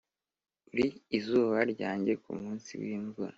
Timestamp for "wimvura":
2.81-3.29